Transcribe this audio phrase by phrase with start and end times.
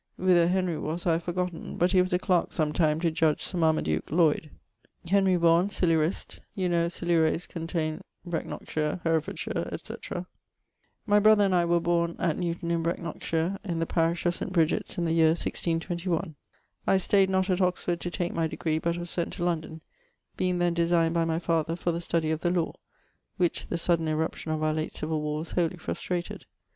[0.15, 3.59] Whither Henry was I have forgotten; but he was a clarke sometime to Judge Sir
[3.59, 4.49] Marmaduke Lloyd.
[5.07, 10.25] Henry Vaughan, 'Silurist': you know Silures contayned Breconockshire, Herefordshire, etc.
[11.05, 14.51] My brother and I were borne att Newton, in Brecknockshire, in the parish of St.
[14.51, 16.33] Briget's, in the year 1621.
[16.87, 19.81] I stayed not att Oxford to take my degree, but was sent to London,
[20.35, 22.73] beinge then designed by my father for the study of the law,
[23.37, 26.47] which the sudden eruption of our late civil warres wholie frustrated.